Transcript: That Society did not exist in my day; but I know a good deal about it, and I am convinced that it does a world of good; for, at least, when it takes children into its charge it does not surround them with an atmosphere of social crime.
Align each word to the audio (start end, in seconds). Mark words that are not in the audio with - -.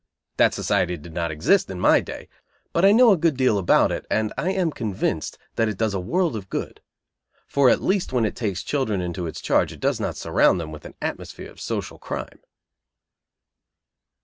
That 0.37 0.55
Society 0.55 0.97
did 0.97 1.13
not 1.13 1.29
exist 1.29 1.69
in 1.69 1.79
my 1.79 1.99
day; 2.01 2.27
but 2.73 2.83
I 2.83 2.91
know 2.91 3.11
a 3.11 3.17
good 3.17 3.37
deal 3.37 3.59
about 3.59 3.91
it, 3.91 4.07
and 4.09 4.33
I 4.35 4.49
am 4.51 4.71
convinced 4.71 5.37
that 5.57 5.69
it 5.69 5.77
does 5.77 5.93
a 5.93 5.99
world 5.99 6.35
of 6.35 6.49
good; 6.49 6.81
for, 7.45 7.69
at 7.69 7.83
least, 7.83 8.11
when 8.11 8.25
it 8.25 8.35
takes 8.35 8.63
children 8.63 8.99
into 8.99 9.27
its 9.27 9.39
charge 9.41 9.71
it 9.71 9.79
does 9.79 9.99
not 9.99 10.17
surround 10.17 10.59
them 10.59 10.71
with 10.71 10.85
an 10.85 10.95
atmosphere 11.03 11.51
of 11.51 11.61
social 11.61 11.99
crime. 11.99 12.39